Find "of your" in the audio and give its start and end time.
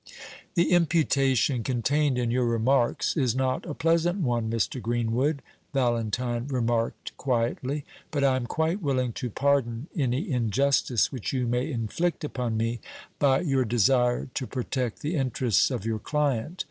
15.69-15.99